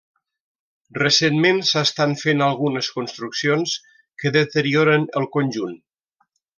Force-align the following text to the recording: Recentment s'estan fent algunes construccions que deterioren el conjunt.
Recentment 0.97 1.59
s'estan 1.73 2.17
fent 2.23 2.43
algunes 2.47 2.91
construccions 2.97 3.77
que 4.23 4.35
deterioren 4.41 5.09
el 5.23 5.33
conjunt. 5.41 5.81